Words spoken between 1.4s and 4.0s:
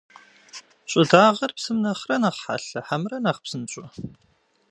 псым нэхърэ нэхъ хьэлъэ хьэмэрэ нэхъ псынщӀэ?